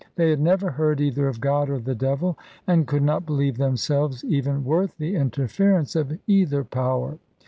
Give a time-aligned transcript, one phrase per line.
[0.15, 4.23] They had never heard either of God or the devil, and could not believe themselves
[4.23, 7.19] even worth the interference of either Power.